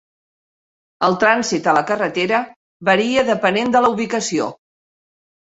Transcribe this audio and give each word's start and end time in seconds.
El 1.07 1.17
trànsit 1.23 1.69
a 1.73 1.75
la 1.79 1.83
carretera 1.91 2.39
varia 2.91 3.27
depenent 3.29 3.77
de 3.77 3.85
la 3.87 3.93
ubicació. 3.99 4.51